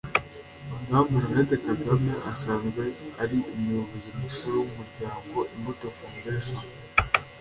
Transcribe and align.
Madame 0.71 1.13
Jeannette 1.25 1.55
Kagame 1.65 2.11
asanzwe 2.31 2.83
ari 3.23 3.37
umuyobozi 3.53 4.09
mukuru 4.19 4.55
w’umuryango 4.63 5.37
Imbuto 5.55 5.87
Foundation 5.97 6.61